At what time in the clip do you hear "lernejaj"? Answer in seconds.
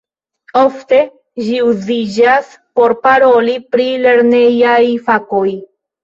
4.05-4.79